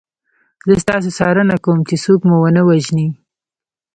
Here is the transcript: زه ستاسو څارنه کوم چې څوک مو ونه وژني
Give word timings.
زه 0.67 0.75
ستاسو 0.83 1.09
څارنه 1.17 1.55
کوم 1.63 1.79
چې 1.87 1.95
څوک 2.03 2.19
مو 2.27 2.35
ونه 2.41 2.61
وژني 2.69 3.07